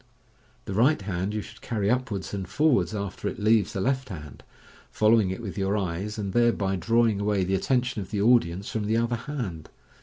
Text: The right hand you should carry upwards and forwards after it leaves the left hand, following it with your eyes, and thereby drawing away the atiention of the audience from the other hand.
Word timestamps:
The 0.65 0.73
right 0.73 0.99
hand 0.99 1.31
you 1.31 1.43
should 1.43 1.61
carry 1.61 1.87
upwards 1.87 2.33
and 2.33 2.47
forwards 2.49 2.95
after 2.95 3.27
it 3.27 3.37
leaves 3.37 3.73
the 3.73 3.79
left 3.81 4.09
hand, 4.09 4.43
following 4.89 5.29
it 5.29 5.43
with 5.43 5.59
your 5.59 5.77
eyes, 5.77 6.17
and 6.17 6.33
thereby 6.33 6.75
drawing 6.75 7.19
away 7.21 7.43
the 7.43 7.53
atiention 7.53 7.97
of 7.99 8.09
the 8.09 8.19
audience 8.19 8.71
from 8.71 8.85
the 8.85 8.97
other 8.97 9.15
hand. 9.15 9.69